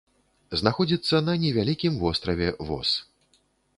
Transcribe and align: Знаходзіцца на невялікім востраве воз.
Знаходзіцца 0.61 1.21
на 1.27 1.35
невялікім 1.45 2.01
востраве 2.07 2.47
воз. 2.71 2.89